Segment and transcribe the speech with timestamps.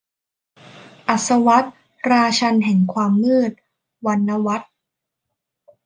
[1.07, 1.65] อัสวัด
[2.11, 3.51] ราชันย์แห่งความมืด-
[4.05, 4.71] วรรณวรรธน์